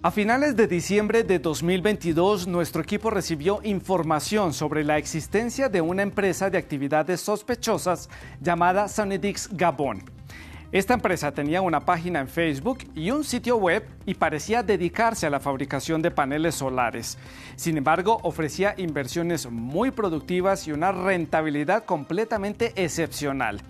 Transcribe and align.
A 0.00 0.10
finales 0.12 0.54
de 0.54 0.68
diciembre 0.68 1.24
de 1.24 1.40
2022, 1.40 2.46
nuestro 2.46 2.80
equipo 2.82 3.10
recibió 3.10 3.58
información 3.64 4.54
sobre 4.54 4.84
la 4.84 4.96
existencia 4.96 5.68
de 5.68 5.80
una 5.80 6.02
empresa 6.02 6.50
de 6.50 6.58
actividades 6.58 7.20
sospechosas 7.20 8.08
llamada 8.40 8.86
Sonedix 8.86 9.48
Gabon. 9.50 10.17
Esta 10.70 10.92
empresa 10.92 11.32
tenía 11.32 11.62
una 11.62 11.80
página 11.80 12.20
en 12.20 12.28
Facebook 12.28 12.80
y 12.94 13.10
un 13.10 13.24
sitio 13.24 13.56
web 13.56 13.88
y 14.04 14.12
parecía 14.12 14.62
dedicarse 14.62 15.26
a 15.26 15.30
la 15.30 15.40
fabricación 15.40 16.02
de 16.02 16.10
paneles 16.10 16.56
solares. 16.56 17.16
Sin 17.56 17.78
embargo, 17.78 18.18
ofrecía 18.22 18.74
inversiones 18.76 19.50
muy 19.50 19.90
productivas 19.92 20.68
y 20.68 20.72
una 20.72 20.92
rentabilidad 20.92 21.86
completamente 21.86 22.74
excepcional. 22.76 23.62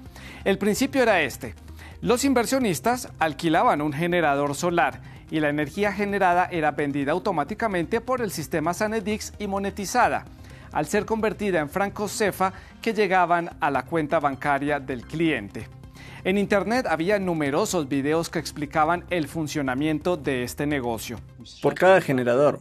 El 0.45 0.59
principio 0.59 1.01
era 1.01 1.23
este. 1.23 1.55
Los 2.01 2.25
inversionistas 2.25 3.09
alquilaban 3.21 3.81
un 3.81 3.93
generador 3.93 4.57
solar 4.57 5.01
y 5.31 5.39
la 5.39 5.51
energía 5.51 5.93
generada 5.93 6.49
era 6.51 6.73
vendida 6.73 7.13
automáticamente 7.13 8.01
por 8.01 8.23
el 8.23 8.33
sistema 8.33 8.75
Sanedix 8.75 9.35
y 9.39 9.47
monetizada, 9.47 10.25
al 10.73 10.87
ser 10.87 11.05
convertida 11.05 11.61
en 11.61 11.69
francos 11.69 12.11
cefa 12.11 12.53
que 12.83 12.93
llegaban 12.93 13.51
a 13.61 13.71
la 13.71 13.85
cuenta 13.85 14.19
bancaria 14.19 14.81
del 14.81 15.03
cliente. 15.03 15.78
En 16.25 16.37
Internet 16.37 16.87
había 16.89 17.19
numerosos 17.19 17.89
videos 17.89 18.29
que 18.29 18.39
explicaban 18.39 19.05
el 19.11 19.29
funcionamiento 19.29 20.17
de 20.17 20.43
este 20.43 20.67
negocio. 20.67 21.19
por 21.63 21.75
cada 21.75 22.01
generador. 22.01 22.61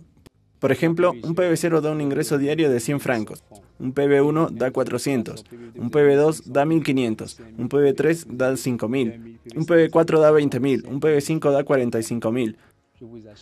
Por 0.59 0.71
ejemplo, 0.71 1.11
un 1.11 1.35
PV0 1.35 1.81
da 1.81 1.91
un 1.91 2.01
ingreso 2.01 2.37
diario 2.37 2.69
de 2.71 2.79
100 2.79 2.99
francos, 2.99 3.43
un 3.79 3.93
PV1 3.93 4.49
da 4.51 4.71
400, 4.71 5.45
un 5.75 5.91
PV2 5.91 6.45
da 6.45 6.65
1500, 6.65 7.37
un 7.57 7.69
PV3 7.69 8.25
da 8.25 8.57
5000, 8.57 9.39
un 9.55 9.65
PV4 9.65 10.19
da 10.19 10.31
20000, 10.31 10.87
un 10.87 10.99
PV5 10.99 11.51
da 11.51 11.63
45000. 11.63 12.57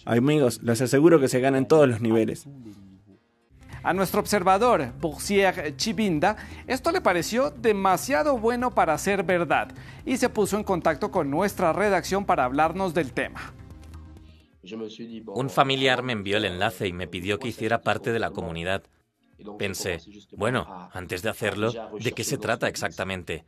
Amigos, 0.03 0.62
les 0.62 0.81
aseguro 0.81 1.20
que 1.22 1.30
se 1.30 1.40
gana 1.40 1.58
en 1.58 1.68
todos 1.68 1.88
los 1.88 2.02
niveles. 2.02 2.47
A 3.86 3.94
nuestro 3.94 4.19
observador, 4.19 4.94
Boursier 5.00 5.78
Chibinda, 5.78 6.38
esto 6.66 6.91
le 6.91 7.02
pareció 7.02 7.52
demasiado 7.52 8.36
bueno 8.39 8.72
para 8.72 8.97
ser 8.97 9.22
verdad 9.22 9.67
y 10.08 10.17
se 10.17 10.28
puso 10.28 10.58
en 10.58 10.64
contacto 10.64 11.11
con 11.11 11.30
nuestra 11.30 11.72
redacción 11.72 12.25
para 12.25 12.45
hablarnos 12.45 12.95
del 12.95 13.13
tema. 13.13 13.53
Un 15.28 15.52
familiar 15.52 16.02
me 16.02 16.13
envió 16.13 16.38
el 16.38 16.45
enlace 16.45 16.88
y 16.88 16.94
me 16.94 17.06
pidió 17.08 17.38
que 17.38 17.50
hiciera 17.50 17.83
parte 17.83 18.11
de 18.11 18.17
la 18.17 18.31
comunidad. 18.31 18.81
Pensé, 19.58 20.00
bueno, 20.31 20.89
antes 20.94 21.22
de 21.22 21.30
hacerlo, 21.30 21.72
¿de 22.00 22.11
qué 22.14 22.23
se 22.23 22.38
trata 22.38 22.67
exactamente? 22.67 23.45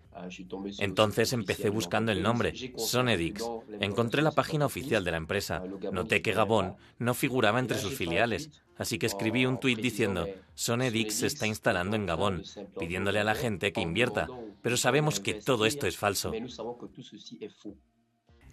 Entonces 0.80 1.33
empecé 1.33 1.69
buscando 1.69 2.11
el 2.11 2.21
nombre, 2.21 2.53
Sonedix. 2.77 3.43
Encontré 3.80 4.21
la 4.21 4.31
página 4.31 4.65
oficial 4.65 5.03
de 5.03 5.11
la 5.11 5.17
empresa. 5.17 5.63
Noté 5.91 6.21
que 6.21 6.33
Gabón 6.33 6.75
no 6.99 7.13
figuraba 7.13 7.59
entre 7.59 7.77
sus 7.77 7.95
filiales. 7.95 8.49
Así 8.77 8.99
que 8.99 9.08
escribí 9.08 9.45
un 9.45 9.59
tuit 9.59 9.80
diciendo, 9.80 10.27
Sonedix 10.53 11.15
se 11.15 11.27
está 11.27 11.47
instalando 11.47 11.95
en 11.95 12.05
Gabón, 12.05 12.43
pidiéndole 12.80 13.19
a 13.19 13.23
la 13.23 13.35
gente 13.35 13.71
que 13.71 13.81
invierta. 13.81 14.27
Pero 14.61 14.77
sabemos 14.77 15.19
que 15.19 15.35
todo 15.35 15.65
esto 15.65 15.88
es 15.88 15.97
falso. 15.97 16.31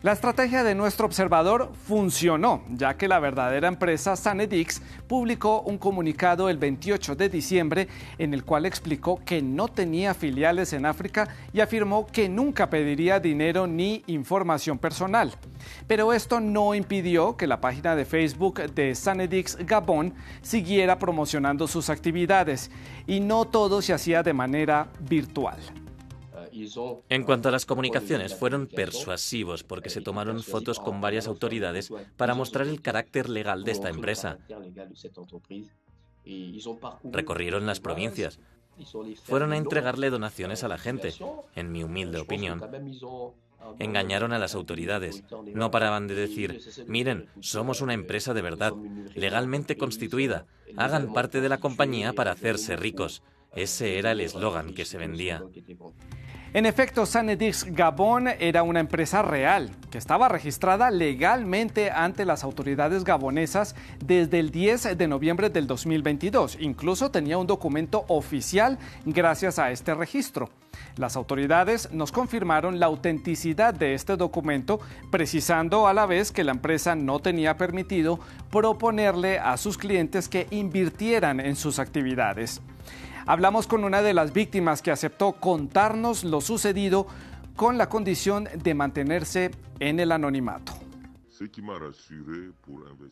La 0.05 0.13
estrategia 0.13 0.63
de 0.65 0.75
nuestro 0.75 1.07
observador 1.07 1.73
funcionó, 1.87 2.63
ya 2.69 2.93
que 2.93 3.09
la 3.09 3.21
verdadera 3.21 3.69
empresa 3.69 4.17
Sanedix 4.17 4.83
publicó 5.09 5.63
un 5.63 5.79
comunicado 5.79 6.51
el 6.51 6.59
28 6.59 7.17
de 7.17 7.31
diciembre 7.31 7.89
en 8.19 8.35
el 8.35 8.45
cual 8.45 8.67
explicó 8.67 9.23
que 9.25 9.41
no 9.41 9.67
tenía 9.67 10.13
filiales 10.13 10.75
en 10.75 10.85
África 10.85 11.29
y 11.55 11.61
afirmó 11.61 12.07
que 12.07 12.29
nunca 12.29 12.69
pediría 12.69 13.19
dinero 13.19 13.67
ni 13.67 14.03
información 14.07 14.77
personal. 14.77 15.33
Pero 15.87 16.13
esto 16.13 16.39
no 16.39 16.75
impidió 16.75 17.39
que 17.39 17.47
la 17.47 17.63
página 17.63 17.97
de 17.97 18.05
Facebook 18.05 18.61
de 18.75 18.95
Sanedix 18.95 19.57
Gabón 19.57 20.13
siguiera 20.43 20.99
promocionando 20.99 21.67
sus 21.67 21.89
actividades 21.89 22.71
y 23.07 23.21
no 23.21 23.47
todo 23.47 23.81
se 23.81 23.95
hacía 23.95 24.23
de 24.23 24.35
manera 24.35 24.89
virtual. 25.01 25.57
En 27.09 27.25
cuanto 27.25 27.49
a 27.49 27.53
las 27.53 27.67
comunicaciones, 27.67 28.35
fueron 28.35 28.67
persuasivos 28.67 29.65
porque 29.65 29.91
se 29.91 30.01
tomaron 30.01 30.43
fotos 30.43 30.79
con 30.79 31.01
varias 31.01 31.27
autoridades 31.27 31.93
para 32.17 32.35
mostrar 32.35 32.67
el 32.67 32.81
carácter 32.81 33.29
legal 33.29 33.65
de 33.65 33.73
esta 33.73 33.89
empresa. 33.89 34.39
Recorrieron 37.05 37.67
las 37.67 37.81
provincias. 37.81 38.39
Fueron 39.25 39.53
a 39.53 39.57
entregarle 39.57 40.11
donaciones 40.11 40.65
a 40.65 40.69
la 40.69 40.79
gente, 40.79 41.13
en 41.55 41.73
mi 41.73 41.85
humilde 41.85 42.19
opinión. 42.19 42.61
Engañaron 43.79 44.33
a 44.33 44.39
las 44.39 44.55
autoridades. 44.55 45.25
No 45.55 45.71
paraban 45.71 46.07
de 46.07 46.15
decir, 46.15 46.61
miren, 46.87 47.29
somos 47.41 47.81
una 47.81 47.95
empresa 47.95 48.35
de 48.35 48.43
verdad, 48.43 48.75
legalmente 49.15 49.77
constituida. 49.77 50.47
Hagan 50.77 51.13
parte 51.13 51.41
de 51.41 51.49
la 51.49 51.59
compañía 51.59 52.13
para 52.13 52.33
hacerse 52.33 52.77
ricos. 52.77 53.23
Ese 53.55 53.99
era 53.99 54.13
el 54.13 54.21
eslogan 54.21 54.75
que 54.75 54.85
se 54.85 54.99
vendía. 54.99 55.43
En 56.55 56.67
efecto, 56.67 57.05
Sanedix 57.05 57.65
Gabón 57.65 58.29
era 58.29 58.63
una 58.63 58.79
empresa 58.79 59.23
real 59.23 59.73
que 59.91 59.99
estaba 59.99 60.29
registrada 60.29 60.93
legalmente 60.93 61.91
ante 61.91 62.25
las 62.25 62.45
autoridades 62.45 63.03
gabonesas 63.03 63.75
desde 63.99 64.39
el 64.39 64.53
10 64.53 64.97
de 64.97 65.09
noviembre 65.09 65.51
del 65.51 65.67
2022. 65.67 66.59
Incluso 66.61 67.11
tenía 67.11 67.39
un 67.39 67.49
documento 67.49 68.05
oficial 68.07 68.79
gracias 69.05 69.59
a 69.59 69.73
este 69.73 69.95
registro. 69.95 70.49
Las 70.97 71.17
autoridades 71.17 71.91
nos 71.91 72.13
confirmaron 72.13 72.79
la 72.79 72.87
autenticidad 72.87 73.75
de 73.75 73.95
este 73.95 74.17
documento, 74.17 74.79
precisando 75.11 75.89
a 75.89 75.93
la 75.93 76.07
vez 76.07 76.31
que 76.31 76.45
la 76.45 76.53
empresa 76.53 76.95
no 76.95 77.19
tenía 77.19 77.57
permitido 77.57 78.21
proponerle 78.53 79.41
a 79.41 79.57
sus 79.57 79.77
clientes 79.77 80.29
que 80.29 80.47
invirtieran 80.53 81.41
en 81.41 81.57
sus 81.57 81.81
actividades. 81.81 82.63
Hablamos 83.27 83.67
con 83.67 83.85
una 83.85 84.03
de 84.03 84.13
las 84.13 84.33
víctimas 84.33 84.83
que 84.83 84.91
aceptó 84.91 85.33
contarnos 85.33 86.25
lo 86.25 86.41
sucedido 86.41 87.07
con 87.57 87.79
la 87.79 87.89
condición 87.89 88.49
de 88.63 88.75
mantenerse 88.75 89.51
en 89.81 89.99
el 89.99 90.13
anonimato. 90.13 90.73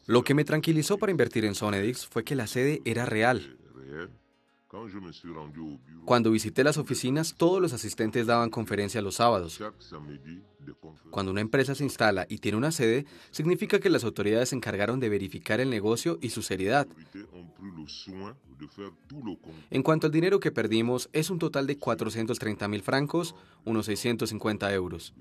Lo 0.07 0.23
que 0.23 0.35
me 0.35 0.45
tranquilizó 0.45 0.99
para 0.99 1.13
invertir 1.13 1.45
en 1.45 1.55
Sonedix 1.55 2.07
fue 2.07 2.25
que 2.25 2.37
la 2.37 2.47
sede 2.47 2.83
era 2.85 3.07
real. 3.07 3.57
Cuando 6.05 6.31
visité 6.31 6.65
las 6.65 6.79
oficinas, 6.79 7.35
todos 7.37 7.61
los 7.61 7.73
asistentes 7.73 8.27
daban 8.27 8.49
conferencia 8.49 9.03
los 9.03 9.17
sábados. 9.17 9.61
Cuando 11.11 11.31
una 11.31 11.41
empresa 11.41 11.75
se 11.75 11.85
instala 11.85 12.27
y 12.29 12.39
tiene 12.39 12.57
una 12.57 12.73
sede, 12.73 13.05
significa 13.31 13.81
que 13.81 13.91
las 13.91 14.05
autoridades 14.05 14.51
se 14.51 14.57
encargaron 14.57 14.99
de 15.01 15.09
verificar 15.09 15.61
el 15.61 15.69
negocio 15.69 16.19
y 16.23 16.31
su 16.31 16.43
seriedad. 16.43 16.87
En 19.71 19.83
cuanto 19.83 20.07
al 20.07 20.13
dinero 20.13 20.41
que 20.41 20.53
perdimos, 20.53 21.09
es 21.13 21.31
un 21.31 21.39
total 21.39 21.67
de 21.67 21.79
430 21.79 22.69
mil 22.69 22.83
francos, 22.83 23.35
unos 23.65 23.87
650 23.87 24.73
euros. 24.73 25.15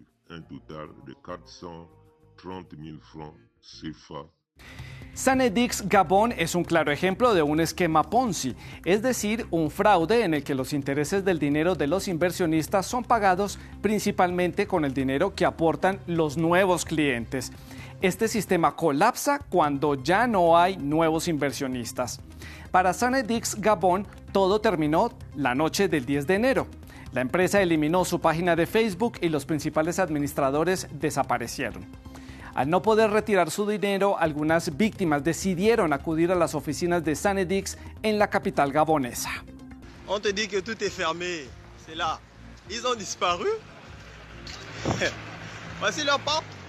Sanedix 5.13 5.87
Gabón 5.89 6.31
es 6.31 6.55
un 6.55 6.63
claro 6.63 6.89
ejemplo 6.89 7.33
de 7.33 7.41
un 7.41 7.59
esquema 7.59 8.09
Ponzi, 8.09 8.55
es 8.85 9.01
decir, 9.01 9.45
un 9.51 9.69
fraude 9.69 10.23
en 10.23 10.33
el 10.33 10.43
que 10.43 10.55
los 10.55 10.71
intereses 10.71 11.25
del 11.25 11.37
dinero 11.37 11.75
de 11.75 11.87
los 11.87 12.07
inversionistas 12.07 12.85
son 12.85 13.03
pagados 13.03 13.59
principalmente 13.81 14.67
con 14.67 14.85
el 14.85 14.93
dinero 14.93 15.35
que 15.35 15.45
aportan 15.45 15.99
los 16.07 16.37
nuevos 16.37 16.85
clientes. 16.85 17.51
Este 18.01 18.27
sistema 18.27 18.75
colapsa 18.75 19.37
cuando 19.37 19.93
ya 19.93 20.25
no 20.25 20.57
hay 20.57 20.75
nuevos 20.75 21.27
inversionistas. 21.27 22.19
Para 22.71 22.93
Sanedix 22.93 23.61
Gabón, 23.61 24.07
todo 24.31 24.59
terminó 24.59 25.11
la 25.35 25.53
noche 25.53 25.87
del 25.87 26.07
10 26.07 26.25
de 26.25 26.33
enero. 26.33 26.67
La 27.13 27.21
empresa 27.21 27.61
eliminó 27.61 28.03
su 28.03 28.19
página 28.19 28.55
de 28.55 28.65
Facebook 28.65 29.19
y 29.21 29.29
los 29.29 29.45
principales 29.45 29.99
administradores 29.99 30.87
desaparecieron. 30.93 31.85
Al 32.55 32.71
no 32.71 32.81
poder 32.81 33.11
retirar 33.11 33.51
su 33.51 33.67
dinero, 33.69 34.17
algunas 34.17 34.75
víctimas 34.77 35.23
decidieron 35.23 35.93
acudir 35.93 36.31
a 36.31 36.35
las 36.35 36.55
oficinas 36.55 37.03
de 37.03 37.15
Sanedix 37.15 37.77
en 38.01 38.17
la 38.17 38.31
capital 38.31 38.71
gabonesa. 38.71 39.29
On 40.07 40.19
te 40.19 40.33
dit 40.33 40.47
que 40.47 40.61
tout 40.61 40.83
est 40.83 40.89
fermé. 40.89 41.45
C'est 41.85 41.95
là. 41.95 42.19
Ils 42.67 42.83
ont 42.83 42.97
disparu. 42.97 43.47
Voici 45.79 46.03
leur 46.03 46.19
porte. 46.19 46.60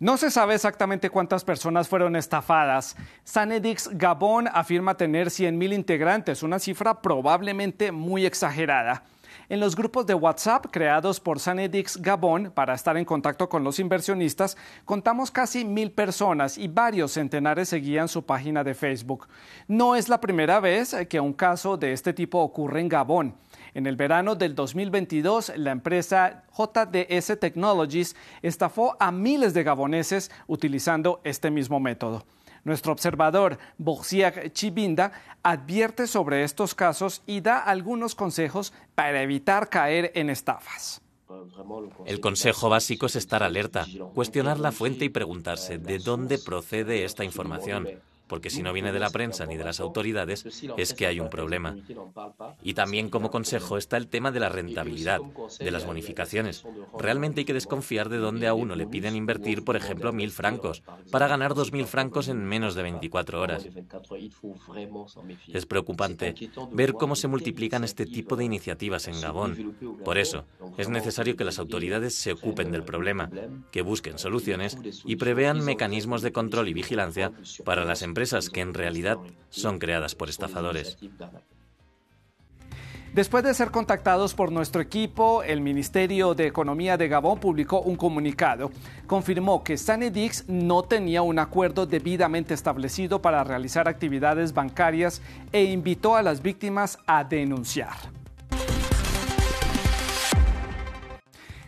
No 0.00 0.16
se 0.16 0.28
sabe 0.28 0.56
exactamente 0.56 1.08
cuántas 1.08 1.44
personas 1.44 1.88
fueron 1.88 2.16
estafadas. 2.16 2.96
Sanedix 3.22 3.88
Gabón 3.92 4.48
afirma 4.52 4.96
tener 4.96 5.28
100.000 5.28 5.72
integrantes, 5.72 6.42
una 6.42 6.58
cifra 6.58 7.00
probablemente 7.00 7.92
muy 7.92 8.26
exagerada. 8.26 9.04
En 9.48 9.60
los 9.60 9.76
grupos 9.76 10.06
de 10.06 10.14
WhatsApp 10.14 10.66
creados 10.70 11.20
por 11.20 11.38
Sanedix 11.38 11.96
Gabón 11.96 12.50
para 12.54 12.74
estar 12.74 12.96
en 12.96 13.04
contacto 13.04 13.48
con 13.48 13.62
los 13.62 13.78
inversionistas, 13.78 14.56
contamos 14.84 15.30
casi 15.30 15.64
mil 15.64 15.92
personas 15.92 16.56
y 16.58 16.68
varios 16.68 17.12
centenares 17.12 17.68
seguían 17.68 18.08
su 18.08 18.24
página 18.24 18.64
de 18.64 18.74
Facebook. 18.74 19.28
No 19.68 19.96
es 19.96 20.08
la 20.08 20.20
primera 20.20 20.60
vez 20.60 20.96
que 21.08 21.20
un 21.20 21.32
caso 21.32 21.76
de 21.76 21.92
este 21.92 22.12
tipo 22.12 22.40
ocurre 22.40 22.80
en 22.80 22.88
Gabón. 22.88 23.36
En 23.74 23.86
el 23.86 23.96
verano 23.96 24.34
del 24.34 24.54
2022, 24.54 25.52
la 25.56 25.70
empresa 25.70 26.44
JDS 26.56 27.38
Technologies 27.38 28.16
estafó 28.42 28.96
a 28.98 29.12
miles 29.12 29.54
de 29.54 29.62
gaboneses 29.62 30.30
utilizando 30.46 31.20
este 31.24 31.50
mismo 31.50 31.80
método. 31.80 32.24
Nuestro 32.64 32.92
observador, 32.92 33.58
Borsiak 33.78 34.52
Chibinda, 34.52 35.12
advierte 35.42 36.06
sobre 36.06 36.44
estos 36.44 36.74
casos 36.74 37.22
y 37.26 37.40
da 37.40 37.58
algunos 37.58 38.14
consejos 38.14 38.72
para 38.94 39.22
evitar 39.22 39.68
caer 39.70 40.12
en 40.14 40.28
estafas. 40.28 41.00
El 42.06 42.20
consejo 42.20 42.68
básico 42.68 43.06
es 43.06 43.16
estar 43.16 43.42
alerta, 43.42 43.86
cuestionar 44.14 44.58
la 44.58 44.72
fuente 44.72 45.04
y 45.04 45.08
preguntarse 45.10 45.78
de 45.78 45.98
dónde 45.98 46.38
procede 46.38 47.04
esta 47.04 47.24
información 47.24 47.86
porque 48.30 48.48
si 48.48 48.62
no 48.62 48.72
viene 48.72 48.92
de 48.92 49.00
la 49.00 49.10
prensa 49.10 49.44
ni 49.44 49.56
de 49.56 49.64
las 49.64 49.80
autoridades, 49.80 50.46
es 50.76 50.94
que 50.94 51.06
hay 51.08 51.18
un 51.18 51.28
problema. 51.28 51.76
Y 52.62 52.74
también 52.74 53.10
como 53.10 53.28
consejo 53.28 53.76
está 53.76 53.96
el 53.96 54.06
tema 54.06 54.30
de 54.30 54.38
la 54.38 54.48
rentabilidad, 54.48 55.20
de 55.58 55.70
las 55.72 55.84
bonificaciones. 55.84 56.64
Realmente 56.96 57.40
hay 57.40 57.44
que 57.44 57.52
desconfiar 57.52 58.08
de 58.08 58.18
dónde 58.18 58.46
a 58.46 58.54
uno 58.54 58.76
le 58.76 58.86
piden 58.86 59.16
invertir, 59.16 59.64
por 59.64 59.74
ejemplo, 59.74 60.12
mil 60.12 60.30
francos, 60.30 60.84
para 61.10 61.26
ganar 61.26 61.54
dos 61.54 61.72
mil 61.72 61.86
francos 61.86 62.28
en 62.28 62.44
menos 62.44 62.76
de 62.76 62.84
24 62.84 63.40
horas. 63.40 63.66
Es 65.48 65.66
preocupante 65.66 66.34
ver 66.70 66.92
cómo 66.92 67.16
se 67.16 67.26
multiplican 67.26 67.82
este 67.82 68.06
tipo 68.06 68.36
de 68.36 68.44
iniciativas 68.44 69.08
en 69.08 69.20
Gabón. 69.20 69.76
Por 70.04 70.18
eso, 70.18 70.44
es 70.78 70.88
necesario 70.88 71.36
que 71.36 71.44
las 71.44 71.58
autoridades 71.58 72.14
se 72.14 72.32
ocupen 72.32 72.70
del 72.70 72.84
problema, 72.84 73.28
que 73.72 73.82
busquen 73.82 74.18
soluciones 74.18 74.78
y 75.04 75.16
prevean 75.16 75.64
mecanismos 75.64 76.22
de 76.22 76.30
control 76.30 76.68
y 76.68 76.74
vigilancia 76.74 77.32
para 77.64 77.84
las 77.84 78.02
que 78.52 78.60
en 78.60 78.74
realidad 78.74 79.18
son 79.48 79.78
creadas 79.78 80.14
por 80.14 80.28
estafadores. 80.28 80.98
Después 83.14 83.42
de 83.42 83.54
ser 83.54 83.72
contactados 83.72 84.34
por 84.34 84.52
nuestro 84.52 84.80
equipo, 84.80 85.42
el 85.42 85.60
Ministerio 85.60 86.34
de 86.34 86.46
Economía 86.46 86.96
de 86.96 87.08
Gabón 87.08 87.40
publicó 87.40 87.80
un 87.80 87.96
comunicado. 87.96 88.70
Confirmó 89.08 89.64
que 89.64 89.76
Sanedix 89.76 90.44
no 90.48 90.84
tenía 90.84 91.22
un 91.22 91.40
acuerdo 91.40 91.86
debidamente 91.86 92.54
establecido 92.54 93.20
para 93.20 93.42
realizar 93.42 93.88
actividades 93.88 94.54
bancarias 94.54 95.22
e 95.50 95.64
invitó 95.64 96.14
a 96.14 96.22
las 96.22 96.40
víctimas 96.40 96.98
a 97.06 97.24
denunciar. 97.24 97.96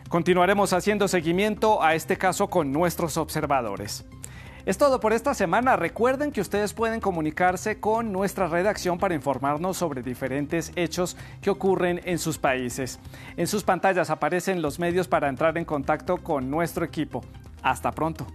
Continuaremos 0.07 0.71
haciendo 0.73 1.07
seguimiento 1.07 1.83
a 1.83 1.95
este 1.95 2.17
caso 2.17 2.47
con 2.47 2.71
nuestros 2.71 3.17
observadores. 3.17 4.05
Es 4.65 4.77
todo 4.77 5.01
por 5.01 5.11
esta 5.11 5.33
semana. 5.33 5.75
Recuerden 5.75 6.31
que 6.31 6.39
ustedes 6.39 6.71
pueden 6.71 7.01
comunicarse 7.01 7.81
con 7.81 8.13
nuestra 8.13 8.47
redacción 8.47 8.97
para 8.97 9.13
informarnos 9.13 9.75
sobre 9.75 10.01
diferentes 10.01 10.71
hechos 10.77 11.17
que 11.41 11.49
ocurren 11.49 11.99
en 12.05 12.17
sus 12.17 12.37
países. 12.37 12.97
En 13.35 13.47
sus 13.47 13.63
pantallas 13.63 14.09
aparecen 14.09 14.61
los 14.61 14.79
medios 14.79 15.09
para 15.09 15.27
entrar 15.27 15.57
en 15.57 15.65
contacto 15.65 16.15
con 16.17 16.49
nuestro 16.49 16.85
equipo. 16.85 17.25
Hasta 17.61 17.91
pronto. 17.91 18.25